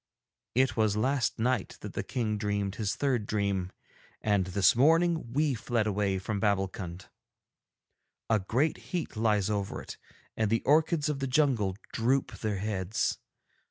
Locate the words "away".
5.85-6.17